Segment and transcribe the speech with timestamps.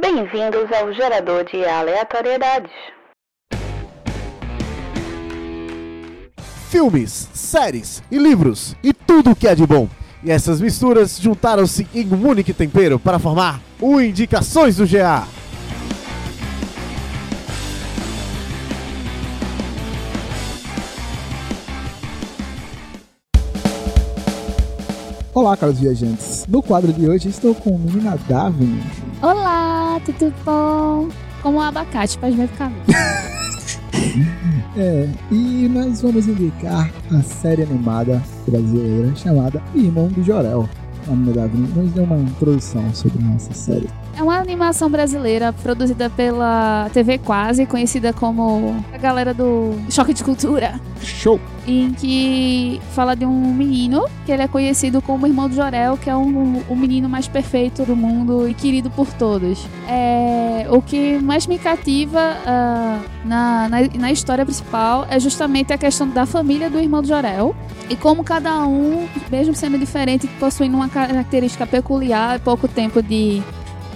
[0.00, 2.72] Bem-vindos ao gerador de aleatoriedades.
[6.70, 9.90] Filmes, séries e livros e tudo o que é de bom.
[10.24, 15.28] E essas misturas juntaram-se em um único tempero para formar o Indicações do GA.
[25.40, 26.44] Olá, caros viajantes.
[26.46, 28.78] No quadro de hoje estou com menina Davin.
[29.22, 31.08] Olá, tudo bom?
[31.40, 32.70] Como um abacate, mas vai ficar
[34.76, 40.68] É, e nós vamos indicar a série animada brasileira chamada Irmão do Jorel.
[41.08, 43.88] A menina Davin nos deu uma introdução sobre a nossa série.
[44.16, 50.22] É uma animação brasileira produzida pela TV Quase, conhecida como a galera do Choque de
[50.22, 50.80] Cultura.
[51.02, 51.40] Show!
[51.66, 56.10] Em que fala de um menino que ele é conhecido como irmão do Jorel, que
[56.10, 59.66] é um, o menino mais perfeito do mundo e querido por todos.
[59.88, 65.78] É, o que mais me cativa uh, na, na, na história principal é justamente a
[65.78, 67.54] questão da família do irmão do Jorel
[67.88, 73.42] e como cada um, mesmo sendo diferente, possuindo uma característica peculiar, pouco tempo de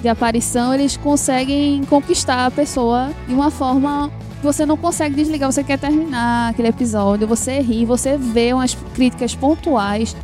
[0.04, 5.50] de aparição, eles conseguem conquistar a pessoa de uma forma que você não consegue desligar,
[5.50, 10.14] você quer terminar aquele episódio, você ri, você vê umas críticas pontuais,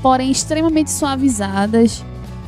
[0.00, 2.02] porém extremamente suavizadas.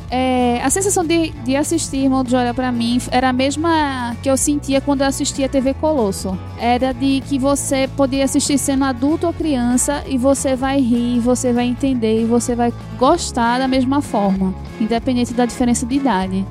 [0.09, 4.29] É, a sensação de, de assistir Irmão de Joia para mim era a mesma que
[4.29, 6.37] eu sentia quando eu assistia TV Colosso.
[6.59, 11.53] Era de que você poderia assistir sendo adulto ou criança e você vai rir, você
[11.53, 16.45] vai entender e você vai gostar da mesma forma, independente da diferença de idade.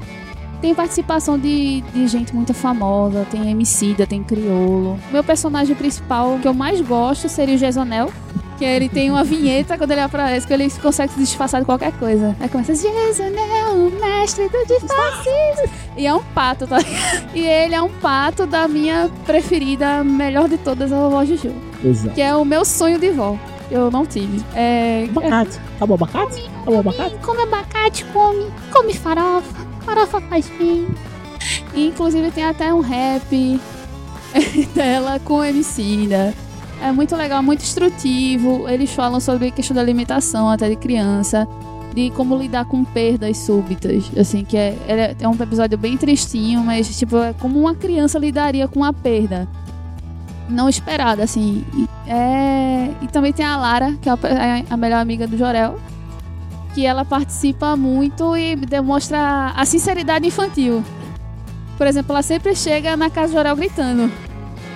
[0.60, 4.98] Tem participação de, de gente muito famosa, tem Emicida, tem Criolo.
[5.10, 8.12] Meu personagem principal que eu mais gosto seria o Gesonel,
[8.58, 11.92] que ele tem uma vinheta quando ele aparece, que ele consegue se disfarçar de qualquer
[11.92, 12.36] coisa.
[12.38, 15.70] Aí começa, Gesonel, o mestre do disfarce.
[15.96, 16.76] E é um pato, tá
[17.34, 21.54] E ele é um pato da minha preferida, melhor de todas, a vovó Juju.
[21.82, 22.14] Exato.
[22.14, 23.38] Que é o meu sonho de vó.
[23.70, 24.44] Eu não tive.
[24.54, 25.08] É...
[25.10, 25.58] Abacate.
[25.76, 26.50] Acabou abacate?
[26.60, 27.14] Acabou abacate?
[27.16, 28.46] Come abacate, come.
[28.70, 29.69] Come farofa.
[30.28, 30.50] Faz
[31.74, 33.60] inclusive tem até um rap
[34.74, 36.34] dela com Emicida.
[36.82, 38.68] É muito legal, muito instrutivo.
[38.68, 41.46] Eles falam sobre a questão da alimentação até de criança,
[41.94, 46.98] de como lidar com perdas súbitas, assim, que é, é um episódio bem tristinho, mas
[46.98, 49.46] tipo, é como uma criança lidaria com a perda.
[50.48, 51.64] Não esperada, assim.
[52.06, 52.90] É...
[53.02, 54.12] e também tem a Lara, que é
[54.68, 55.78] a melhor amiga do Jorel,
[56.74, 60.84] que ela participa muito e demonstra a sinceridade infantil.
[61.76, 64.10] Por exemplo, ela sempre chega na casa de Jorel gritando.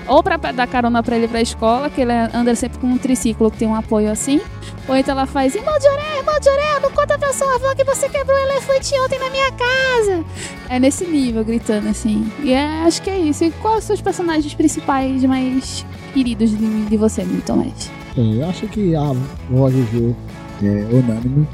[0.06, 3.50] Ou pra dar carona pra ele pra escola, que ele anda sempre com um triciclo
[3.50, 4.40] que tem um apoio assim.
[4.86, 7.74] Ou então ela faz, irmão de Jorel, irmão de Jorel, não conta pra sua avó
[7.74, 10.24] que você quebrou um elefante ontem na minha casa.
[10.68, 12.30] É nesse nível, gritando assim.
[12.42, 13.44] E é, acho que é isso.
[13.44, 17.90] E quais os seus personagens principais mais queridos de, de você, Milton Leste?
[18.16, 19.12] Eu acho que a
[19.48, 20.14] vovó Juju
[20.62, 21.48] é unânime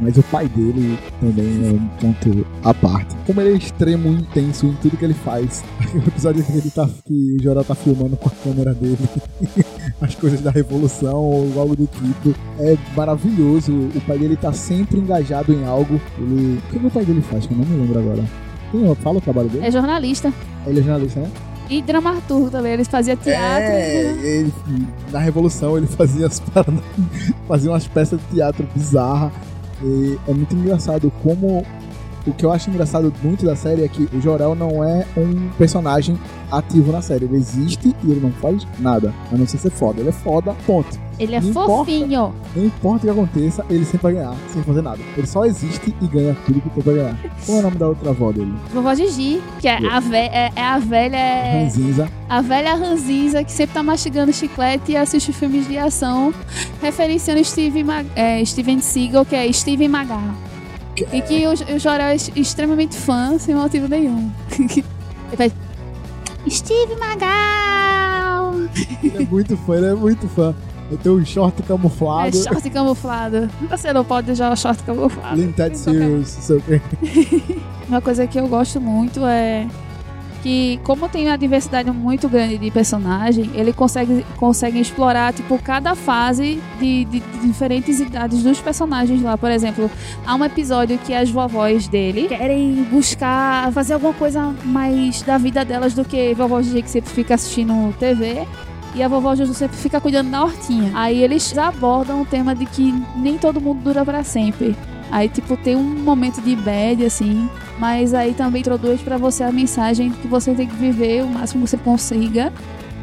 [0.00, 3.14] mas o pai dele também é um ponto à parte.
[3.26, 5.62] Como ele é extremo e intenso em tudo que ele faz.
[5.94, 8.98] O episódio que ele tá que o Jorel tá filmando com a câmera dele
[10.00, 12.34] as coisas da revolução ou algo do tipo.
[12.58, 13.72] É maravilhoso.
[13.94, 16.00] O pai dele tá sempre engajado em algo.
[16.18, 16.58] Ele.
[16.58, 17.46] O que o pai dele faz?
[17.46, 18.24] Que eu não me lembro agora.
[18.70, 19.66] Quem fala o trabalho dele?
[19.66, 20.32] É jornalista.
[20.66, 21.30] Ele é jornalista, né?
[21.70, 23.62] E dramaturgo também, ele fazia teatro.
[23.62, 24.52] É, ele,
[25.10, 26.74] na Revolução ele fazia as paradas,
[27.48, 29.32] fazia umas peças de teatro bizarras.
[29.82, 31.64] E é muito engraçado como.
[32.26, 35.50] O que eu acho engraçado muito da série é que o Jorel não é um
[35.58, 36.18] personagem
[36.50, 37.26] ativo na série.
[37.26, 39.12] Ele existe e ele não faz nada.
[39.30, 40.00] A não ser ser foda.
[40.00, 41.04] Ele é foda, ponto.
[41.18, 42.06] Ele é não fofinho.
[42.06, 44.98] Importa, não importa o que aconteça, ele sempre vai ganhar, sem fazer nada.
[45.16, 47.16] Ele só existe e ganha tudo que tem pra ganhar.
[47.46, 48.52] Qual é o nome da outra avó dele?
[48.72, 51.16] Vovó Gigi, que é, a, ve é, é a velha.
[51.16, 51.64] É...
[51.64, 52.08] Ranzinza.
[52.28, 56.34] A velha Ranzinza que sempre tá mastigando chiclete e assiste filmes de ação,
[56.82, 60.20] referenciando Steve Mag é, Steven Seagal, que é Steven Magal.
[60.96, 64.30] E que o, o Jorel é extremamente fã, sem motivo nenhum.
[64.58, 65.52] ele faz.
[66.48, 68.54] Steve Magal!
[69.02, 70.54] Ele é muito fã, ele é muito fã.
[70.90, 72.36] Eu tenho um short camuflado.
[72.36, 73.50] É short camuflado.
[73.70, 75.36] Você não pode usar o short camuflado.
[75.36, 76.60] Limited Series, sei
[77.88, 79.66] Uma coisa que eu gosto muito é
[80.44, 85.94] que como tem uma diversidade muito grande de personagem, ele consegue, consegue explorar tipo cada
[85.94, 89.38] fase de, de, de, diferentes idades dos personagens lá.
[89.38, 89.90] Por exemplo,
[90.26, 95.64] há um episódio que as vovós dele querem buscar fazer alguma coisa mais da vida
[95.64, 98.46] delas do que vovó Gigi que sempre fica assistindo TV.
[98.94, 100.92] E a vovó Juju sempre fica cuidando da hortinha.
[100.94, 104.76] Aí eles abordam o tema de que nem todo mundo dura para sempre.
[105.14, 109.52] Aí, tipo, tem um momento de bad, assim, mas aí também introduz pra você a
[109.52, 112.52] mensagem que você tem que viver o máximo que você consiga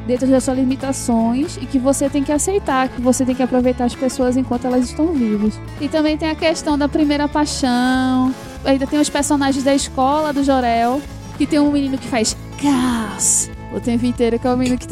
[0.06, 3.86] dentro das suas limitações e que você tem que aceitar, que você tem que aproveitar
[3.86, 5.58] as pessoas enquanto elas estão vivas.
[5.80, 8.36] E também tem a questão da primeira paixão.
[8.66, 11.02] Ainda tem os personagens da escola do Jorel,
[11.38, 14.86] que tem um menino que faz caos o tempo inteiro, que é um menino que.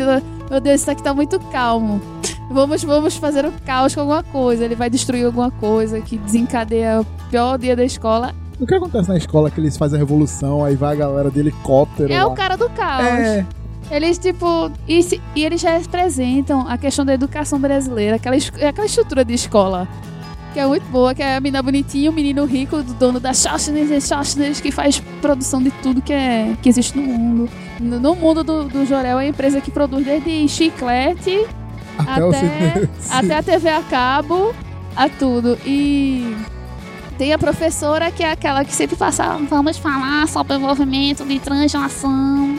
[0.50, 2.01] Meu Deus, isso aqui tá muito calmo.
[2.50, 4.66] Vamos, vamos fazer o caos com alguma coisa.
[4.66, 8.34] Ele vai destruir alguma coisa que desencadeia o pior dia da escola.
[8.60, 11.40] O que acontece na escola que eles fazem a revolução, aí vai a galera de
[11.40, 12.12] helicóptero.
[12.12, 12.30] É lá.
[12.30, 13.06] o cara do caos.
[13.06, 13.46] É,
[13.92, 14.69] Eles, tipo.
[14.88, 19.24] E, se- e eles já representam a questão da educação brasileira, aquela, es- aquela estrutura
[19.24, 19.88] de escola.
[20.54, 23.34] Que é muito boa, que é a menina bonitinha, o menino rico, do dono da
[23.34, 27.50] Schostner e Schostner, que faz produção de tudo que, é, que existe no mundo.
[27.80, 31.45] No, no mundo do, do Jorel é a empresa que produz desde chiclete
[32.00, 34.54] até, o até, até a TV a cabo,
[34.96, 35.57] a tudo.
[35.66, 36.36] E
[37.18, 41.40] tem a professora que é aquela que sempre passa, vamos falar sobre o movimento de
[41.40, 42.57] translação.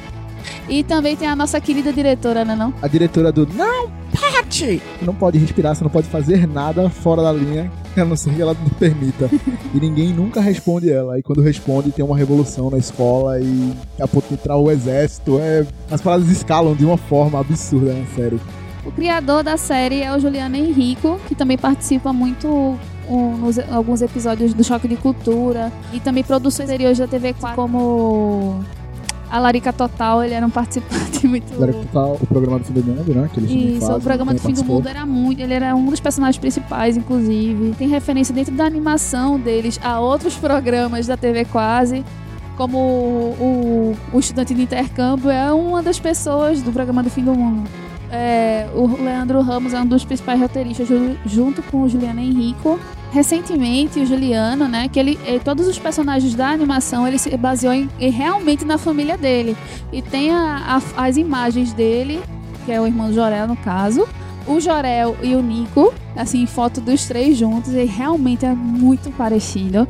[0.68, 2.72] E também tem a nossa querida diretora, né não?
[2.80, 4.82] A diretora do Não, Pati!
[5.02, 8.42] Não pode respirar, você não pode fazer nada fora da linha, a não ser que
[8.42, 9.30] ela não permita.
[9.74, 11.18] e ninguém nunca responde ela.
[11.18, 15.38] E quando responde, tem uma revolução na escola e a ponto de entrar o exército.
[15.38, 15.66] É...
[15.90, 18.40] As paradas escalam de uma forma absurda na série.
[18.84, 22.78] O criador da série é o Juliano Henrico, que também participa muito
[23.08, 27.56] um, nos alguns episódios do Choque de Cultura e também produções anteriores da TV 4,
[27.56, 28.64] como
[29.30, 31.46] a Larica Total, ele era um participante muito...
[31.46, 33.30] Que tá o programa do fim do mundo, né?
[33.32, 34.68] Que eles Isso, fazem, o programa do também Fim do.
[34.68, 35.40] Mundo era muito.
[35.40, 37.74] Ele era um dos personagens principais, inclusive.
[37.78, 42.04] Tem referência dentro da animação deles a outros programas da TV Quase.
[42.56, 47.24] Como o, o, o estudante de intercâmbio é uma das pessoas do programa do Fim
[47.24, 47.70] do Mundo.
[48.12, 52.78] É, o Leandro Ramos é um dos principais roteiristas, ju- junto com o Juliano Henrico.
[53.12, 57.72] Recentemente, o Juliano, né, que ele, eh, todos os personagens da animação, ele se baseou
[57.72, 59.56] em, realmente na família dele.
[59.92, 62.20] E tem a- a- as imagens dele,
[62.64, 64.08] que é o irmão Jorel, no caso.
[64.46, 69.86] O Jorel e o Nico, assim, foto dos três juntos, e realmente é muito parecido.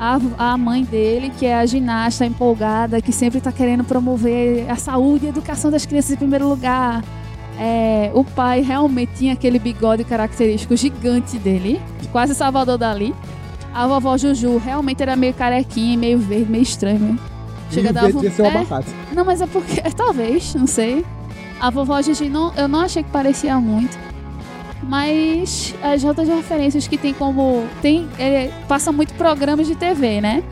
[0.00, 4.76] A, a mãe dele, que é a ginasta empolgada, que sempre tá querendo promover a
[4.76, 7.02] saúde e a educação das crianças em primeiro lugar.
[7.58, 11.80] É, o pai realmente tinha aquele bigode característico gigante dele,
[12.12, 13.14] quase Salvador Dali.
[13.74, 16.98] A vovó Juju realmente era meio carequinha, meio verde, meio estranho.
[17.00, 17.18] né?
[17.70, 18.88] Chega a dar devia ser o é, abacate.
[19.12, 19.80] não, mas é porque.
[19.80, 21.04] é, Talvez, não sei.
[21.60, 23.98] A vovó Gigi não, eu não achei que parecia muito.
[24.82, 27.66] Mas as outras referências que tem como.
[27.82, 28.08] Tem.
[28.18, 30.42] é, passa muito programas de TV, né?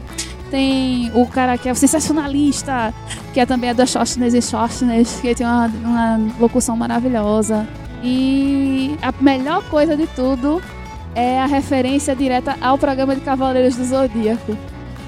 [0.51, 2.95] Tem o cara que é o sensacionalista,
[3.35, 7.67] que é também é da Schostner e Schostner, que tem uma, uma locução maravilhosa.
[8.03, 10.63] E a melhor coisa de tudo
[11.15, 14.57] é a referência direta ao programa de Cavaleiros do Zodíaco,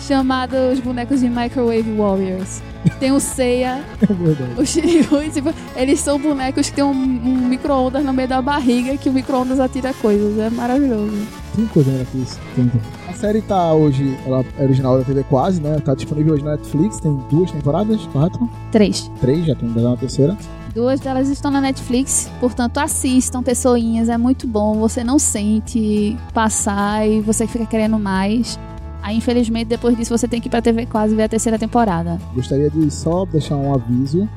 [0.00, 2.62] chamado Os Bonecos de Microwave Warriors.
[2.98, 8.04] Tem o Seiya, É o Shiryu, tipo, eles são bonecos que tem um, um micro-ondas
[8.04, 10.38] no meio da barriga que o micro-ondas atira coisas.
[10.38, 11.12] É maravilhoso.
[11.54, 12.38] Tem coisa né, que isso.
[12.54, 12.70] Tem.
[13.08, 15.78] A série tá hoje, ela é original da TV quase, né?
[15.80, 18.48] Tá disponível hoje na Netflix, tem duas temporadas, correto?
[18.70, 19.10] Três.
[19.20, 20.36] Três, já tem uma terceira.
[20.74, 24.74] Duas delas estão na Netflix, portanto assistam, pessoinhas, é muito bom.
[24.74, 28.58] Você não sente passar e você fica querendo mais.
[29.02, 32.18] Aí, infelizmente, depois disso você tem que ir pra TV quase ver a terceira temporada.
[32.34, 34.28] Gostaria de só deixar um aviso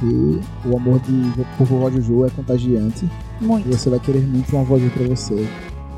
[0.00, 3.08] que o amor de, por vovó Juju é contagiante
[3.40, 3.68] e Muito.
[3.68, 5.46] você vai querer muito uma voz pra você.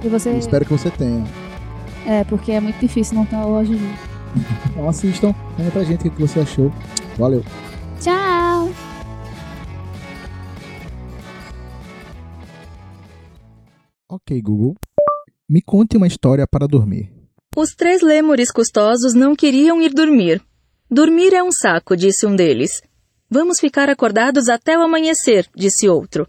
[0.05, 0.31] E você.
[0.31, 1.25] Eu espero que você tenha.
[2.07, 3.85] É, porque é muito difícil não ter uma loja de.
[4.71, 6.73] Então assistam, conta pra gente o que você achou.
[7.17, 7.45] Valeu.
[8.01, 8.71] Tchau!
[14.09, 14.75] Ok, Google.
[15.49, 17.22] Me conte uma história para dormir.
[17.55, 20.41] Os três lêmures custosos não queriam ir dormir.
[20.91, 22.81] Dormir é um saco, disse um deles.
[23.29, 26.27] Vamos ficar acordados até o amanhecer, disse outro.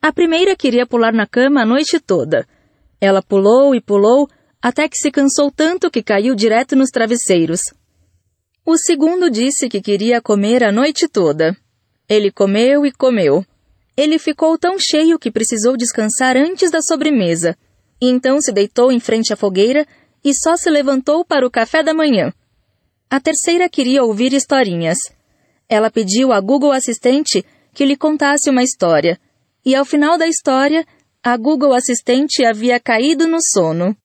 [0.00, 2.46] A primeira queria pular na cama a noite toda.
[3.00, 4.28] Ela pulou e pulou
[4.60, 7.60] até que se cansou tanto que caiu direto nos travesseiros.
[8.64, 11.56] O segundo disse que queria comer a noite toda.
[12.08, 13.44] Ele comeu e comeu.
[13.96, 17.56] Ele ficou tão cheio que precisou descansar antes da sobremesa.
[18.00, 19.84] E então se deitou em frente à fogueira
[20.24, 22.32] e só se levantou para o café da manhã.
[23.10, 24.98] A terceira queria ouvir historinhas.
[25.68, 29.18] Ela pediu à Google Assistente que lhe contasse uma história.
[29.64, 30.86] E ao final da história,
[31.22, 33.96] a Google Assistente havia caído no sono.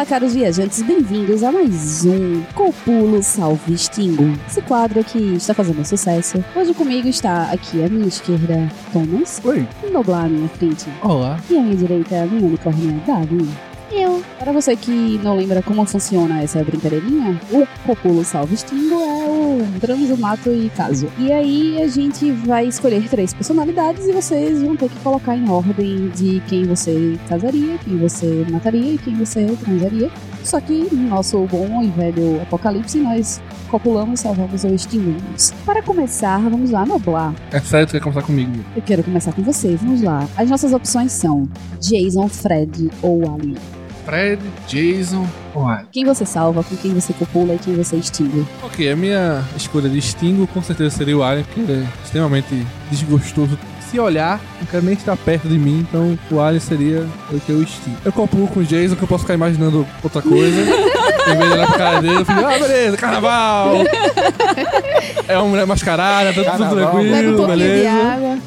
[0.00, 4.32] Olá, caros viajantes, bem-vindos a mais um Copulo Salve Extingo.
[4.48, 6.42] Esse quadro aqui está fazendo sucesso.
[6.56, 9.42] Hoje comigo está aqui à minha esquerda, Thomas.
[9.44, 9.68] Oi.
[9.92, 10.88] Noblar à minha frente.
[11.02, 11.38] Olá.
[11.50, 13.46] E à minha direita, a minha unicórnio, Davi.
[13.92, 14.22] Eu.
[14.38, 19.39] Para você que não lembra como funciona essa brincadeirinha, o Copulo Salve Extingo é o
[19.80, 21.08] transo, mato e caso.
[21.18, 25.48] E aí a gente vai escolher três personalidades e vocês vão ter que colocar em
[25.48, 30.10] ordem de quem você casaria, quem você mataria e quem você transaria.
[30.42, 33.40] Só que no nosso bom e velho apocalipse nós
[33.70, 35.52] copulamos, salvamos ou extinguimos.
[35.64, 37.34] Para começar, vamos lá, Noblar.
[37.52, 38.52] É sério, tu quer começar comigo?
[38.74, 40.26] Eu quero começar com você, vamos lá.
[40.36, 41.48] As nossas opções são
[41.80, 43.79] Jason, Fred ou Alien.
[44.04, 45.86] Fred, Jason ou Alien?
[45.92, 48.46] Quem você salva, com quem você copula e quem você extingue.
[48.62, 52.66] Ok, a minha escolha de extingo com certeza seria o Alien, porque ele é extremamente
[52.90, 53.58] desgostoso.
[53.90, 57.50] Se olhar, não quero nem estar perto de mim, então o Alien seria o que
[57.50, 57.96] eu extingo.
[58.04, 60.60] Eu copulo com o Jason, que eu posso ficar imaginando outra coisa.
[61.26, 63.74] em vez de olhar pra cara dele, eu fico, ah, beleza, carnaval!
[65.26, 68.38] é uma mulher mascarada, tá tudo um tranquilo, de beleza.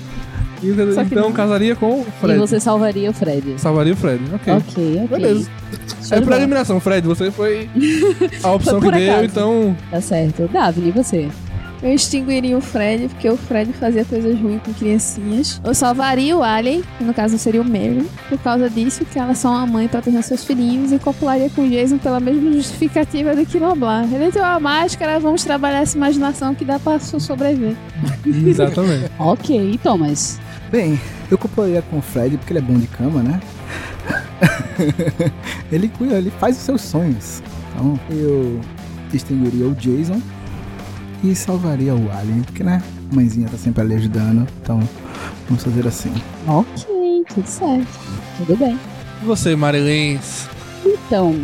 [0.72, 0.84] Água.
[0.92, 1.32] E- Só que Então não.
[1.32, 2.40] casaria com o E Fred.
[2.40, 3.54] você salvaria o Fred.
[3.58, 4.54] Salvaria o Fred, ok.
[4.54, 5.08] Ok, ok.
[5.08, 5.50] Beleza.
[6.04, 6.38] Show É bola.
[6.38, 7.08] eliminação, Fred.
[7.08, 7.70] Você foi
[8.44, 9.26] a opção Foi que por deu, acaso.
[9.26, 9.78] então.
[9.92, 10.48] Tá certo.
[10.52, 11.30] Davine, e você?
[11.82, 15.60] Eu extinguiria o Fred, porque o Fred fazia coisas ruins com criancinhas.
[15.66, 19.32] Eu salvaria o Alien, que no caso seria o Mary, por causa disso, que ela
[19.32, 23.36] é só uma mãe protegendo seus filhinhos, e copularia com o Jason pela mesma justificativa
[23.36, 24.06] do que Noblar.
[24.14, 27.76] Ele tem uma máscara, vamos trabalhar essa imaginação que dá pra so- sobreviver.
[28.26, 29.12] Exatamente.
[29.20, 30.40] Ok, Thomas.
[30.74, 31.00] Bem,
[31.30, 33.40] eu coplaria com o Fred porque ele é bom de cama, né?
[35.72, 37.44] ele cuida, ele faz os seus sonhos.
[37.70, 38.60] Então eu
[39.14, 40.20] extinguiria o Jason
[41.24, 42.82] e salvaria o Alien, porque né?
[43.12, 44.48] A mãezinha tá sempre ali ajudando.
[44.64, 44.80] Então
[45.48, 46.12] vamos fazer assim.
[46.48, 48.00] Ok, tudo certo.
[48.38, 48.80] Tudo bem.
[49.22, 50.50] E você, Marilens?
[50.84, 51.40] Então,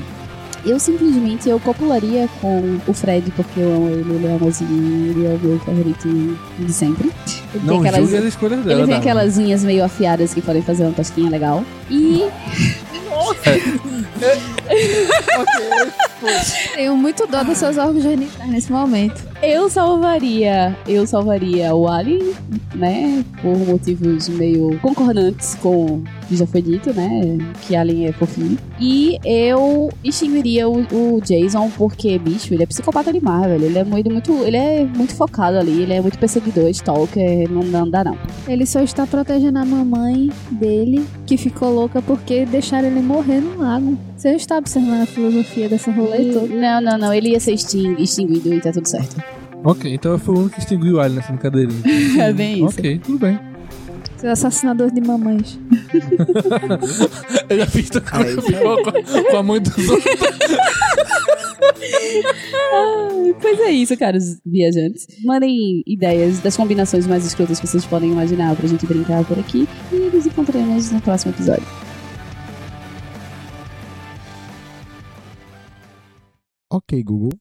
[0.65, 5.25] eu simplesmente eu copularia com o Fred, porque eu amo ele, ele é amorzinho, ele
[5.27, 7.12] é o meu favoritinho de sempre.
[7.53, 8.72] Ele Não tem aquelas, julgue as escolhas dela.
[8.72, 9.00] ele tem Dava.
[9.00, 11.63] aquelas unhas meio afiadas que podem fazer uma tosquinha legal.
[11.89, 12.24] E
[16.75, 19.28] Tenho muito dó dos seus órgãos genitais nesse momento.
[19.41, 22.34] Eu salvaria, eu salvaria o Alien,
[22.75, 23.24] né?
[23.41, 27.38] Por motivos meio concordantes com o que já foi dito, né?
[27.62, 28.58] Que Alien é fofinho.
[28.79, 33.65] E eu extinguiria o, o Jason, porque, bicho, ele é psicopata demais, velho.
[33.65, 37.63] Ele é muito, muito, ele é muito focado ali, ele é muito perseguidor, stalker, não,
[37.63, 38.17] não dá não.
[38.48, 43.58] Ele só está protegendo a mamãe dele, que ficou louca porque deixaram ele morrer no
[43.62, 43.98] lago.
[44.17, 46.48] Você está observando a filosofia dessa rolê toda?
[46.53, 49.15] Não, não, não, ele ia ser extin- extinguido e tá tudo certo.
[49.63, 51.81] Ok, então eu fui o único que extinguiu o Alien nessa brincadeirinha.
[52.23, 52.79] É bem isso.
[52.79, 53.39] Ok, tudo bem.
[54.17, 55.57] Seu assassinador de mamães.
[57.49, 58.01] Eu já fiz pior
[58.83, 60.13] com, a- com a mãe dos outros.
[63.41, 65.07] Pois é isso, caros viajantes.
[65.23, 69.67] Mandem ideias das combinações mais escrotas que vocês podem imaginar pra gente brincar por aqui.
[69.91, 71.65] E nos encontramos no próximo episódio.
[76.71, 77.31] Ok, Google.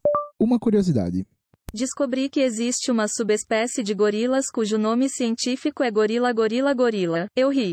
[0.40, 1.26] Uma curiosidade.
[1.72, 7.26] Descobri que existe uma subespécie de gorilas cujo nome científico é gorila gorila gorila.
[7.36, 7.72] Eu ri.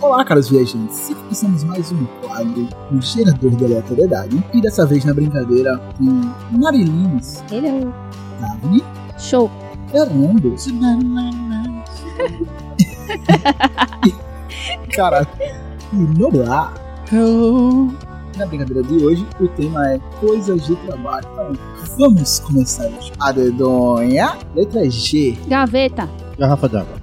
[0.00, 1.10] Olá, caros viajantes.
[1.10, 4.36] E começamos mais um quadro, o Gerador de Aleatoriedade.
[4.54, 6.04] E dessa vez na brincadeira com
[6.56, 7.92] Marilins, Ele é o
[8.40, 8.84] Davi,
[9.18, 9.50] Show.
[9.90, 10.54] Fernando.
[14.94, 15.26] Caralho.
[15.92, 16.91] E Noblar.
[17.12, 17.92] Hello.
[18.38, 21.28] Na brincadeira de hoje, o tema é coisas de trabalho.
[21.30, 21.52] Então,
[21.98, 23.12] vamos começar hoje.
[23.20, 25.36] A dedonha, letra G.
[25.46, 26.08] Gaveta.
[26.38, 26.96] Garrafa d'água.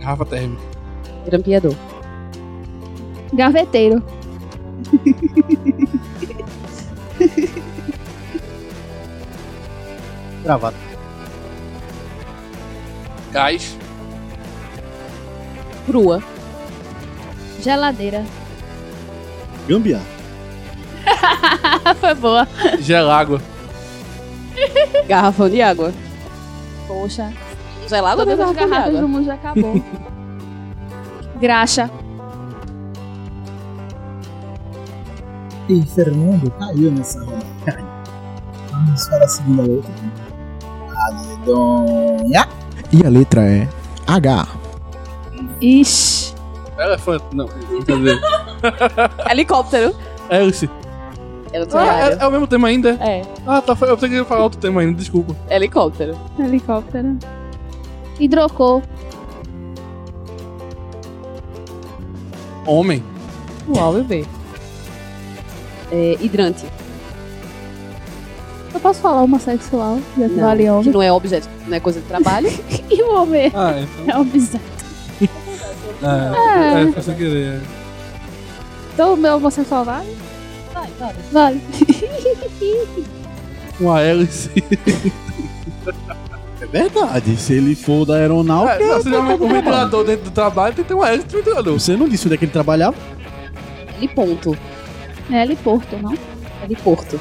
[0.00, 0.62] Rafa térmica.
[1.26, 1.74] grampeador.
[3.34, 4.02] Gaveteiro.
[10.42, 10.76] Gravata.
[13.30, 13.76] Gás.
[15.84, 16.22] Crua.
[17.60, 18.24] Geladeira.
[19.70, 20.02] Gambiar.
[22.00, 22.48] Foi boa.
[22.80, 23.40] Gelágua.
[25.06, 25.94] Garrafão de água.
[26.88, 27.32] Poxa.
[27.88, 29.00] Gelado ou Todas as garrafas água?
[29.00, 29.80] do mundo já acabou.
[31.40, 31.88] Graxa.
[35.68, 37.46] E Fernando caiu nessa roda.
[37.64, 37.86] Caiu.
[38.72, 39.92] Vamos para a segunda letra.
[40.96, 42.48] A dedonha.
[42.92, 43.68] E a letra é
[44.08, 44.48] H.
[45.60, 46.34] Ixi.
[46.76, 47.24] Elefante.
[47.32, 47.46] Não,
[47.86, 48.20] quer dizer.
[49.30, 49.94] Helicóptero.
[50.30, 50.42] É
[51.60, 52.18] outro Ah, horário.
[52.20, 52.90] é, é o mesmo tema ainda?
[53.00, 53.72] É, Ah, tá.
[53.80, 55.34] Eu pensei que ia falar outro tema ainda, desculpa.
[55.48, 56.16] helicóptero.
[56.38, 57.18] Helicóptero.
[58.20, 58.82] Hidrocor.
[62.66, 63.02] Homem.
[63.66, 64.24] O A e o B.
[65.90, 66.64] É, hidrante.
[68.72, 69.98] Eu posso falar homossexual?
[70.16, 70.92] Já que Não, vale que homem.
[70.92, 72.48] não é objeto, não é coisa de trabalho.
[72.90, 74.14] E o homem Ah, então.
[74.14, 74.60] é objeto.
[76.02, 77.54] É, é, foi sem querer.
[77.56, 77.79] é.
[79.00, 80.14] Então o meu homossexual vale?
[80.74, 81.14] Vai, vai.
[81.32, 81.62] Vale.
[83.80, 84.50] Uma hélice.
[86.60, 87.34] É verdade.
[87.38, 88.84] Se ele for da aeronáutica.
[88.84, 91.34] É, não, se tá tiver um ventilador dentro do trabalho, tem que ter uma hélice
[91.34, 91.72] ventilador.
[91.72, 92.94] Você não disse onde é que ele trabalhava?
[93.96, 94.54] Ele ponto.
[95.30, 96.14] É heliporto, não?
[96.62, 97.18] Ele porto.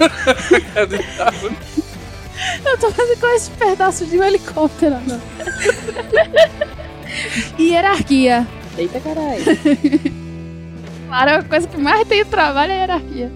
[2.64, 5.20] Eu tô fazendo com esse pedaço de um helicóptero agora.
[7.60, 8.46] Hierarquia.
[8.78, 9.42] Eita caralho.
[11.12, 13.30] Claro, a coisa que mais tem trabalho é a hierarquia.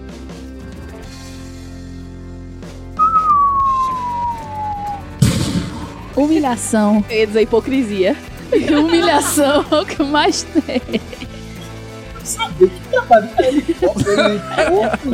[6.15, 7.05] Humilhação.
[7.07, 8.15] Eu ia dizer hipocrisia.
[8.51, 10.81] Humilhação é o que mais tem.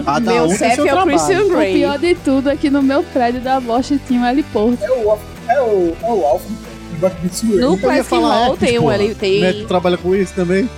[0.05, 1.17] Cada Meu um tem chefe seu é o trabalho.
[1.19, 1.73] Christian O Grey.
[1.73, 4.81] pior de tudo é que no meu prédio da Bosch tinha um heliporto.
[4.81, 5.17] É o,
[5.49, 7.59] é o, é o que suer.
[7.59, 9.41] No falar Hall tem um ele tem.
[9.41, 10.69] Neto trabalha com isso também?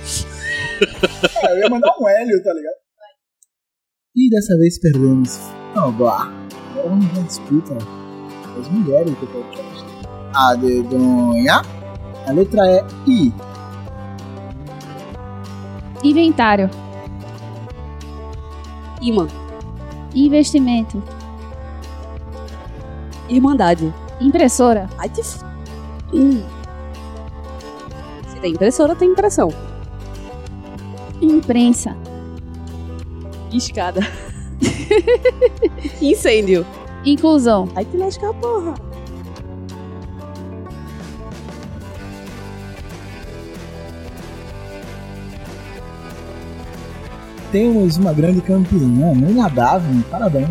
[1.42, 2.76] É, eu ia mandar um Hélio, tá ligado?
[4.14, 5.38] E dessa vez perdemos.
[5.74, 6.32] Não, blá.
[6.70, 9.84] Agora vamos ver a disputa das mulheres do podcast.
[10.34, 11.62] A dedonha.
[12.26, 13.32] A letra é I.
[16.02, 16.70] Inventário.
[19.02, 19.28] Imã.
[20.14, 21.02] Investimento.
[23.28, 23.92] Irmandade.
[24.20, 24.88] Impressora.
[24.98, 25.44] Ai, te f...
[26.12, 26.42] Hum.
[28.28, 29.50] Se tem impressora, tem impressão.
[31.20, 31.96] Imprensa.
[33.52, 34.00] Escada.
[36.00, 36.66] Incêndio.
[37.04, 37.68] Inclusão.
[37.74, 38.74] Ai, te lasca a porra.
[47.52, 50.02] Temos uma grande campeã, Nina Davin.
[50.10, 50.48] Parabéns.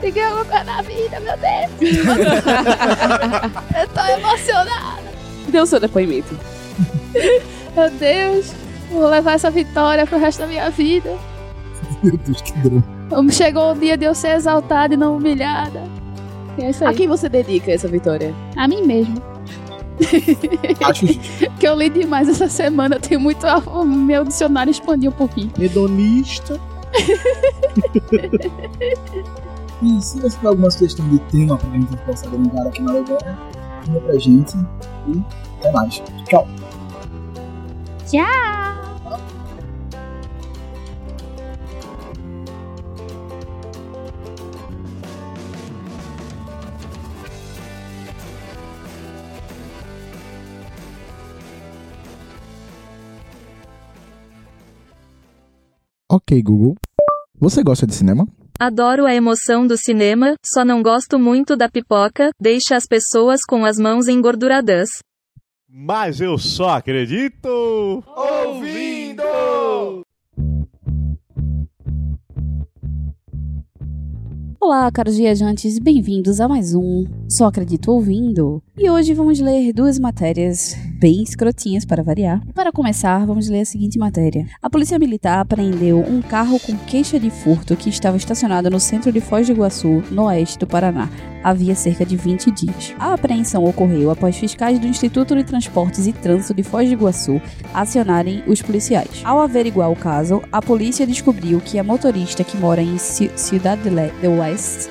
[0.00, 1.70] Peguei alguma coisa na vida, meu Deus.
[3.80, 5.02] Eu tô emocionada.
[5.48, 6.36] Deu seu depoimento.
[7.76, 8.61] Meu Deus.
[8.92, 11.16] Vou levar essa vitória pro resto da minha vida.
[12.02, 12.84] Meu Deus, que drama.
[13.30, 15.82] Chegou o dia de eu ser exaltada e não humilhada.
[16.58, 16.96] E é isso A aí.
[16.96, 18.34] quem você dedica essa vitória?
[18.56, 19.20] A mim mesmo.
[20.84, 21.06] Acho
[21.58, 22.98] Que eu li demais essa semana.
[22.98, 23.46] Tem muito.
[23.66, 25.50] O meu dicionário expandiu um pouquinho.
[25.58, 26.58] Hedonista.
[29.82, 33.36] E se você tiver alguma sugestão de tema pra gente possa brincar aqui na Legoia,
[33.88, 34.56] manda pra gente.
[35.08, 35.20] E
[35.58, 36.00] até mais.
[36.28, 36.46] Tchau.
[38.06, 38.71] Tchau.
[56.14, 56.74] Ok, Google.
[57.40, 58.28] Você gosta de cinema?
[58.60, 63.64] Adoro a emoção do cinema, só não gosto muito da pipoca, deixa as pessoas com
[63.64, 64.90] as mãos engorduradas.
[65.66, 67.48] Mas eu só acredito
[68.14, 69.22] ouvindo!
[74.60, 78.62] Olá, caros viajantes, bem-vindos a mais um Só Acredito Ouvindo.
[78.78, 82.40] E hoje vamos ler duas matérias bem escrotinhas para variar.
[82.54, 84.46] Para começar, vamos ler a seguinte matéria.
[84.62, 89.12] A Polícia Militar apreendeu um carro com queixa de furto que estava estacionado no centro
[89.12, 91.10] de Foz do Iguaçu, no oeste do Paraná,
[91.44, 92.94] havia cerca de 20 dias.
[92.98, 97.42] A apreensão ocorreu após fiscais do Instituto de Transportes e Trânsito de Foz do Iguaçu
[97.74, 99.20] acionarem os policiais.
[99.22, 103.30] Ao averiguar o caso, a polícia descobriu que a motorista que mora em Ci-
[103.62, 104.88] del del Oeste,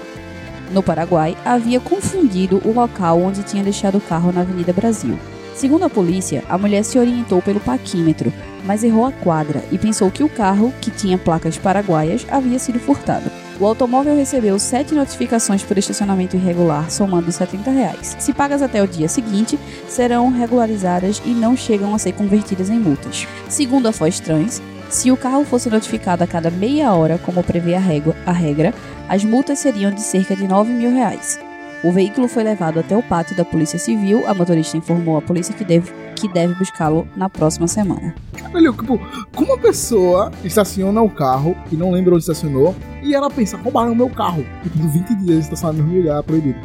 [0.71, 5.17] no Paraguai, havia confundido o local onde tinha deixado o carro na Avenida Brasil.
[5.55, 10.09] Segundo a polícia, a mulher se orientou pelo paquímetro, mas errou a quadra e pensou
[10.09, 13.29] que o carro, que tinha placas paraguaias, havia sido furtado.
[13.59, 18.15] O automóvel recebeu sete notificações por estacionamento irregular, somando 70 reais.
[18.17, 22.79] Se pagas até o dia seguinte, serão regularizadas e não chegam a ser convertidas em
[22.79, 23.27] multas.
[23.47, 27.75] Segundo a Foz Trans, se o carro fosse notificado a cada meia hora, como prevê
[27.75, 27.81] a,
[28.25, 28.73] a regra,
[29.11, 31.37] as multas seriam de cerca de 9 mil reais.
[31.83, 34.25] O veículo foi levado até o pátio da Polícia Civil.
[34.25, 38.15] A motorista informou à polícia que deve, que deve buscá-lo na próxima semana.
[38.31, 38.97] Caralho, tipo,
[39.35, 43.91] como uma pessoa estaciona o carro e não lembra onde estacionou e ela pensa, roubaram
[43.91, 44.45] o meu carro.
[44.63, 46.61] Tipo, de 20 dias estacionado no lugar, proibido.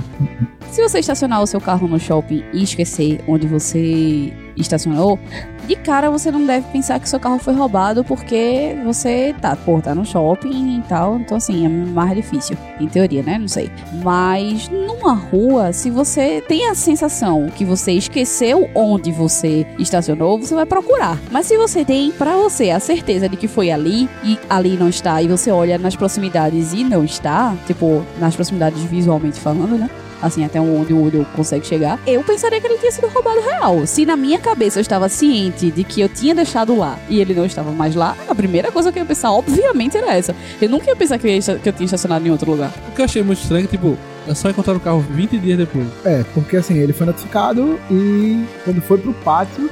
[0.70, 5.18] Se você estacionar o seu carro no shopping e esquecer onde você estacionou,
[5.66, 9.81] de cara você não deve pensar que seu carro foi roubado porque você tá, pô,
[9.81, 11.18] tá no shopping e tal.
[11.18, 12.57] Então, assim, é mais difícil.
[12.81, 13.38] Em teoria, né?
[13.38, 13.70] Não sei.
[14.02, 20.55] Mas numa rua, se você tem a sensação que você esqueceu onde você estacionou, você
[20.55, 21.18] vai procurar.
[21.31, 24.88] Mas se você tem pra você a certeza de que foi ali e ali não
[24.88, 29.90] está, e você olha nas proximidades e não está, tipo, nas proximidades visualmente falando, né?
[30.26, 33.86] Assim, até onde o olho consegue chegar, eu pensaria que ele tinha sido roubado real.
[33.86, 37.34] Se na minha cabeça eu estava ciente de que eu tinha deixado lá e ele
[37.34, 40.34] não estava mais lá, a primeira coisa que eu ia pensar, obviamente, era essa.
[40.60, 42.72] Eu nunca ia pensar que eu, ia, que eu tinha estacionado em outro lugar.
[42.88, 43.96] O que eu achei muito estranho é que, tipo,
[44.28, 45.86] é só encontrar o carro 20 dias depois.
[46.04, 49.70] É, porque assim, ele foi notificado e quando foi pro pátio,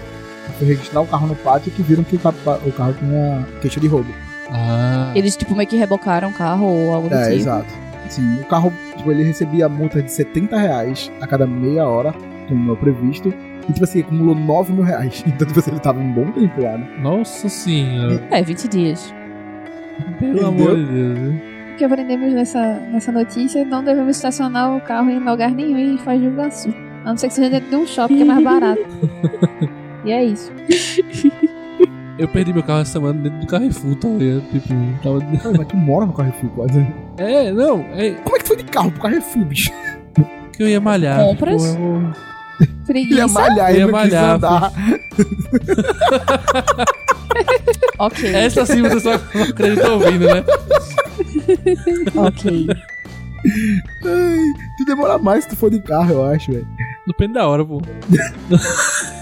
[0.58, 2.32] foi registrar o carro no pátio que viram que o ca-
[2.64, 4.12] o carro tinha queixa de roubo.
[4.50, 5.10] Ah.
[5.14, 7.34] Eles, tipo, meio que rebocaram o carro ou algo do É, tipo.
[7.40, 7.83] exato.
[8.04, 12.14] Assim, o carro, tipo, ele recebia multa de 70 reais a cada meia hora,
[12.48, 13.32] como é o previsto.
[13.68, 15.24] E, tipo assim, acumulou 9 mil reais.
[15.26, 16.86] Então, tipo assim, ele tava um bom tempo lá, né?
[17.00, 18.22] Nossa senhora.
[18.30, 19.14] É, 20 dias.
[20.18, 20.48] Pelo Entendeu?
[20.48, 21.18] amor de Deus.
[21.18, 21.32] viu?
[21.72, 25.98] O que aprendemos nessa, nessa notícia, não devemos estacionar o carro em lugar nenhum em
[25.98, 26.74] Foz do Iguaçu.
[27.04, 28.82] A não ser que seja dentro de um shopping que é mais barato.
[30.04, 30.52] e é isso.
[32.18, 34.42] Eu perdi meu carro essa semana dentro do Carrefour, tá ligado?
[34.50, 34.68] Tipo,
[35.03, 35.20] tava.
[35.20, 36.87] Pô, Mas tu mora no Carrefour quase.
[37.16, 39.70] É, não, é Como é que tu foi de carro pro Carrefour, bicho?
[40.53, 41.18] que eu ia malhar.
[41.20, 41.62] Compras?
[41.62, 42.12] Tipo, eu
[42.87, 43.12] Preguiça.
[43.14, 44.72] Ele ia malhar, ele Ia não quis malhar, andar.
[47.98, 50.44] Ok, Essa sim você só acredita ouvindo, né?
[52.16, 52.66] ok.
[54.79, 56.66] Tu demora mais se tu for de carro, eu acho, velho.
[57.07, 57.81] Depende da hora, pô.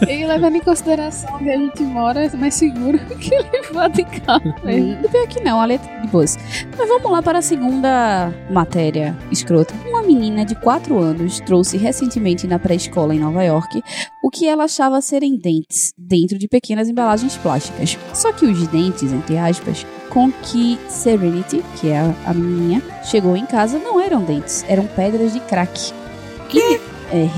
[0.08, 4.54] E levando em consideração onde a gente mora, é mais seguro que levar de carro.
[4.64, 6.38] Hum, Pior que não, a letra de boas.
[6.76, 9.74] Mas vamos lá para a segunda matéria escrota.
[9.86, 13.82] Uma menina de 4 anos trouxe recentemente na pré-escola em Nova York
[14.22, 17.98] o que ela achava serem dentes dentro de pequenas embalagens plásticas.
[18.14, 23.36] Só que os dentes, entre aspas, com que Serenity, que é a, a menininha, chegou
[23.36, 25.92] em casa não eram dentes, eram pedras de crack.
[26.54, 26.74] E,
[27.10, 27.28] é,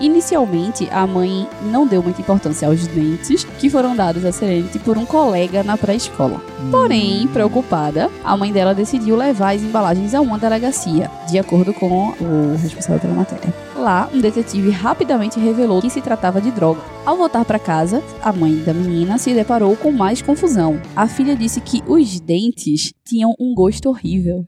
[0.00, 4.96] Inicialmente, a mãe não deu muita importância aos dentes que foram dados a Serenity por
[4.96, 6.40] um colega na pré-escola.
[6.70, 12.14] Porém, preocupada, a mãe dela decidiu levar as embalagens a uma delegacia, de acordo com
[12.20, 13.52] o responsável pela matéria.
[13.76, 16.80] Lá, um detetive rapidamente revelou que se tratava de droga.
[17.04, 20.80] Ao voltar para casa, a mãe da menina se deparou com mais confusão.
[20.94, 24.44] A filha disse que os dentes tinham um gosto horrível.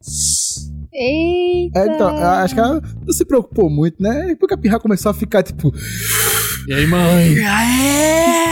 [0.93, 1.81] Eita!
[1.81, 4.35] É, então, eu acho que ela não se preocupou muito, né?
[4.39, 5.73] Porque a pirra começou a ficar, tipo...
[6.69, 7.35] E aí, mãe?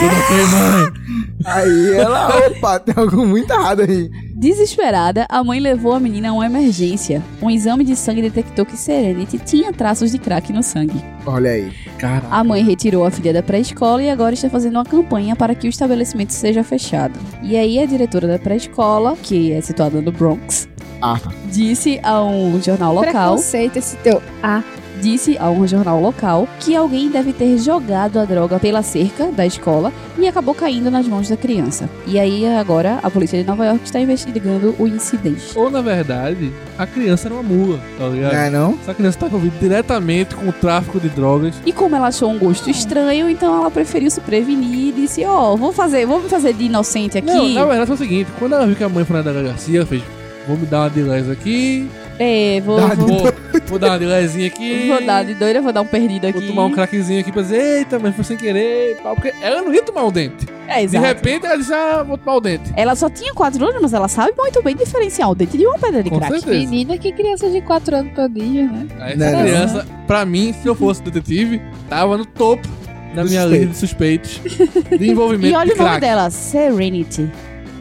[0.00, 1.00] Tudo ok, mãe?
[1.44, 4.10] Aí ela, opa, tem algo muito errado aí.
[4.34, 7.22] Desesperada, a mãe levou a menina a uma emergência.
[7.40, 11.00] Um exame de sangue detectou que Serenity tinha traços de crack no sangue.
[11.24, 11.72] Olha aí.
[11.98, 12.26] Cara.
[12.30, 15.68] A mãe retirou a filha da pré-escola e agora está fazendo uma campanha para que
[15.68, 17.18] o estabelecimento seja fechado.
[17.42, 20.68] E aí a diretora da pré-escola, que é situada no Bronx,
[21.02, 24.22] Ah, disse a um jornal local, Preconceito esse teu.
[24.42, 24.62] Ah,
[25.00, 29.46] disse a um jornal local que alguém deve ter jogado a droga pela cerca da
[29.46, 31.88] escola e acabou caindo nas mãos da criança.
[32.06, 35.56] E aí agora a polícia de Nova York está investigando o incidente.
[35.56, 38.32] Ou, na verdade, a criança era uma mula, tá ligado?
[38.32, 38.78] Não é não?
[38.82, 41.54] Essa criança tá envolvida diretamente com o tráfico de drogas.
[41.64, 45.56] E como ela achou um gosto estranho, então ela preferiu se prevenir e disse: Ó,
[45.56, 47.26] vamos fazer, vamos fazer de inocente aqui.
[47.26, 49.78] Não, na verdade foi o seguinte: quando ela viu que a mãe foi na delegacia,
[49.78, 50.02] ela fez:
[50.46, 53.32] vou me dar uma de lés aqui, É, vou, Dá- vou,
[53.66, 54.88] vou, dar uma de lésinha aqui.
[54.88, 56.38] vou dar de doida, vou dar um perdido aqui.
[56.38, 59.62] Vou tomar um craquezinho aqui pra dizer, eita, mas foi sem querer, pau, porque ela
[59.62, 60.46] não ia tomar o dente.
[60.68, 61.04] É, De exato.
[61.06, 62.72] repente ela disse, ah, vou tomar o dente.
[62.76, 65.78] Ela só tinha 4 anos, mas ela sabe muito bem diferenciar o dente de uma
[65.78, 66.40] pedra de Com crack.
[66.40, 66.58] certeza.
[66.70, 68.86] menina que criança de 4 anos prodígio, né?
[68.96, 69.42] Não, essa não.
[69.42, 72.68] criança, pra mim, se eu fosse detetive, tava no topo
[73.14, 74.40] da minha lista de suspeitos
[74.96, 76.00] de envolvimento E olha de o nome crack.
[76.02, 77.28] dela, Serenity.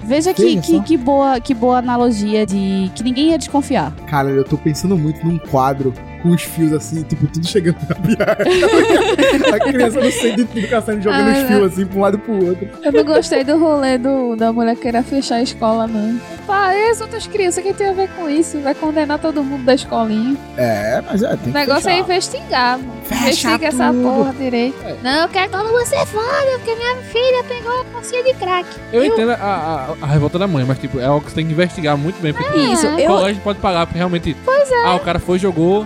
[0.09, 3.93] Veja que, que, que, boa, que boa analogia de que ninguém ia desconfiar.
[4.07, 7.95] Cara, eu tô pensando muito num quadro com os fios assim, tipo, tudo chegando na
[7.95, 8.43] piada.
[9.55, 12.17] a criança no centro de tudo caçando, jogando Ah, os fios assim pra um lado
[12.17, 12.69] e pro outro.
[12.83, 16.19] Eu não gostei do rolê do, da mulher querer fechar a escola, não.
[16.45, 18.59] Pá, e as outras crianças, o que tem a ver com isso?
[18.59, 20.35] Vai condenar todo mundo da escolinha.
[20.57, 21.99] É, mas é, tem O que negócio é fechar.
[21.99, 22.93] investigar, mano.
[23.03, 24.03] Fecha Investiga essa tudo.
[24.03, 24.75] porra direito.
[24.85, 24.95] É.
[25.03, 28.67] Não, eu quero todo você fora, porque minha filha pegou a calcinha de crack.
[28.93, 31.45] Eu entendo a, a, a revolta da mãe, mas tipo, é algo que você tem
[31.47, 32.33] que investigar muito bem.
[32.33, 33.05] Porque Isso, É.
[33.07, 34.35] eu, a gente pode pagar, porque realmente.
[34.45, 34.83] Pois é.
[34.85, 35.85] Ah, o cara foi e jogou.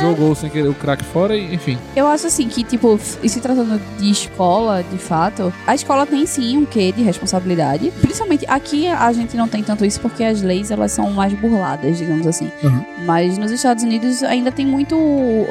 [0.00, 1.78] Jogou sem querer o crack fora e, enfim.
[1.94, 6.24] Eu acho assim que, tipo, e se tratando de escola, de fato, a escola tem
[6.26, 7.90] sim um quê de responsabilidade.
[8.00, 11.98] Principalmente aqui a gente não tem tanto isso porque as leis elas são mais burladas,
[11.98, 12.50] digamos assim.
[12.62, 12.84] Uhum.
[13.04, 14.96] Mas nos Estados Unidos ainda tem muito.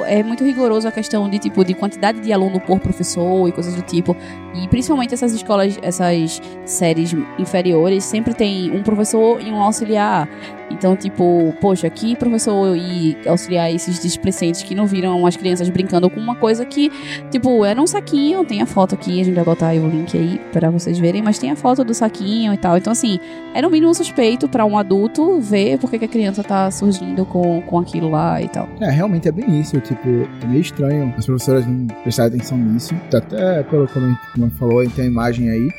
[0.05, 3.75] É muito rigoroso a questão de tipo de quantidade de aluno por professor e coisas
[3.75, 4.15] do tipo.
[4.55, 10.27] E principalmente essas escolas, essas séries inferiores, sempre tem um professor e um auxiliar.
[10.69, 16.09] Então, tipo, poxa, que professor e auxiliar esses displicentes que não viram as crianças brincando
[16.09, 16.91] com uma coisa que,
[17.31, 20.39] tipo, era um saquinho, tem a foto aqui, a gente vai botar o link aí
[20.51, 22.77] para vocês verem, mas tem a foto do saquinho e tal.
[22.77, 23.19] Então, assim,
[23.53, 27.61] era um mínimo suspeito para um adulto ver porque que a criança tá surgindo com,
[27.61, 28.67] com aquilo lá e tal.
[28.79, 29.79] É, realmente é bem isso.
[29.79, 30.07] Tipo,
[30.43, 32.93] é meio estranho as professoras não prestarem atenção nisso.
[33.13, 35.69] Até pelo como a gente falou, tem a imagem aí.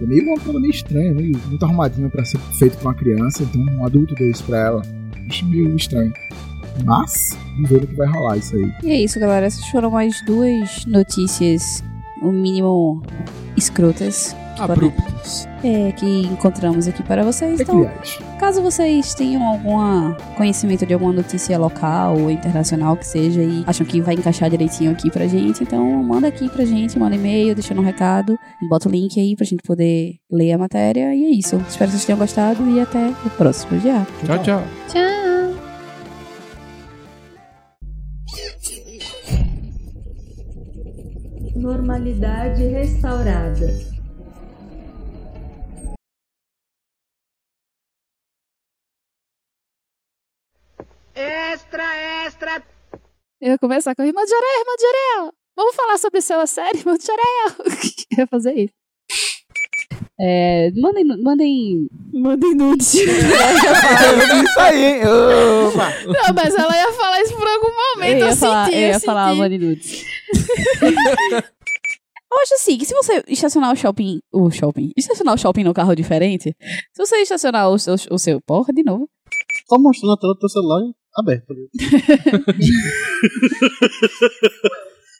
[0.00, 3.42] É meio uma coisa meio estranha, meio muito arrumadinho pra ser feito pra uma criança,
[3.42, 4.82] então um adulto deu isso pra ela.
[5.28, 6.12] Acho meio estranho.
[6.84, 8.72] Mas, vamos ver o que vai rolar isso aí.
[8.84, 9.46] E é isso, galera.
[9.46, 11.82] Essas foram mais duas notícias,
[12.22, 13.02] no mínimo
[13.56, 14.36] escrotas.
[14.60, 15.46] Abruptos.
[15.62, 17.60] É, que encontramos aqui para vocês.
[17.60, 18.18] Então, Peculiares.
[18.38, 23.86] caso vocês tenham algum conhecimento de alguma notícia local ou internacional que seja e acham
[23.86, 27.80] que vai encaixar direitinho aqui pra gente, então manda aqui pra gente, manda e-mail, deixando
[27.80, 31.14] um recado, bota o link aí pra gente poder ler a matéria.
[31.14, 31.56] E é isso.
[31.68, 34.06] Espero que vocês tenham gostado e até o próximo dia.
[34.24, 34.62] Tchau, tchau.
[34.88, 35.08] Tchau.
[41.56, 43.97] Normalidade restaurada.
[53.40, 55.32] Eu ia começar com irmão de Jorel, irmão de Jorel.
[55.56, 57.54] Vamos falar sobre sua série, irmão de Jorel.
[58.10, 58.74] Eu ia fazer isso.
[60.20, 61.88] É, mandem, mandem.
[62.12, 62.94] Mandem nudes.
[62.98, 65.00] Isso aí, hein?
[65.68, 65.88] Opa!
[66.04, 68.18] Não, mas ela ia falar isso por algum momento.
[68.18, 69.38] eu Eu, ia falar, senti, eu eu ia falar senti.
[69.40, 70.02] Money Nudes.
[72.30, 74.20] Eu acho assim, que se você estacionar o shopping.
[74.30, 74.90] O shopping.
[74.96, 76.54] Estacionar o shopping no carro diferente.
[76.92, 77.94] Se você estacionar o seu.
[78.10, 79.08] O seu porra, de novo.
[79.66, 80.82] Só mostrando a tela do teu celular
[81.18, 81.54] aberta.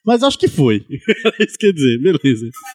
[0.05, 0.87] Mas acho que foi.
[1.41, 2.49] Isso que quer dizer, beleza.